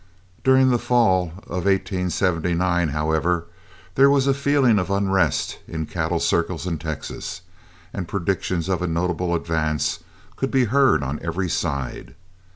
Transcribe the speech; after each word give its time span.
During 0.43 0.69
the 0.71 0.79
fall 0.79 1.27
of 1.45 1.65
1879, 1.65 2.87
however, 2.87 3.45
there 3.93 4.09
was 4.09 4.25
a 4.25 4.33
feeling 4.33 4.79
of 4.79 4.89
unrest 4.89 5.59
in 5.67 5.85
cattle 5.85 6.19
circles 6.19 6.65
in 6.65 6.79
Texas, 6.79 7.41
and 7.93 8.07
predictions 8.07 8.67
of 8.67 8.81
a 8.81 8.87
notable 8.87 9.35
advance 9.35 9.99
could 10.37 10.49
be 10.49 10.63
heard 10.65 11.03
on 11.03 11.19
every 11.21 11.49
side. 11.49 12.15